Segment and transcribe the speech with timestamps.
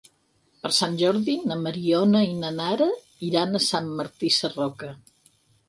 [0.61, 2.89] Per Sant Jordi na Mariona i na Nara
[3.29, 4.93] iran a Sant Martí Sarroca.